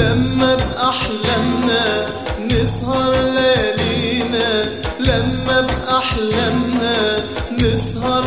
لما 0.00 0.54
بأحلامنا 0.56 2.06
نسهر 2.40 3.12
ليالينا 3.12 4.64
لما 5.00 5.60
بأحلامنا 5.60 7.24
نسهر 7.62 8.19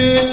Seni 0.00 0.29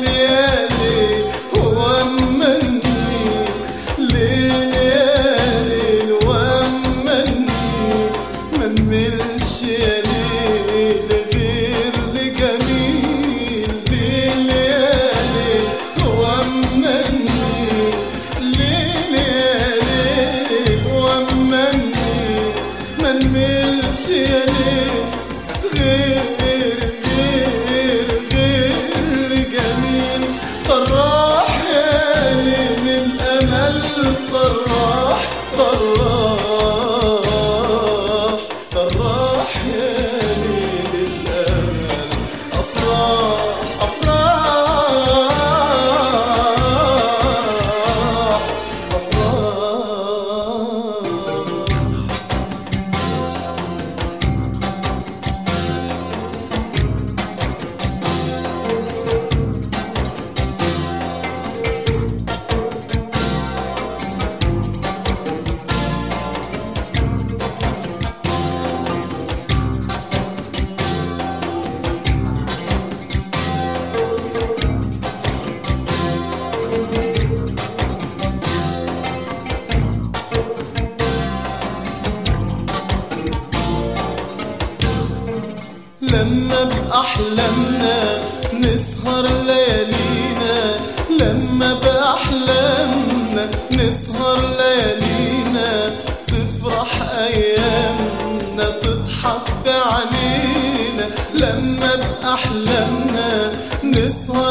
بأحلامنا 86.12 88.19
نسهر 88.54 89.27
ليالينا 89.45 90.75
لما 91.19 91.74
بأحلامنا 91.74 93.50
نسهر 93.71 94.39
ليالينا 94.57 95.92
تفرح 96.27 97.01
أيامنا 97.18 98.69
تضحك 98.81 99.48
في 99.63 99.69
عينينا 99.69 101.06
لما 101.33 101.95
بأحلامنا 101.95 103.51
نسهر 103.83 104.47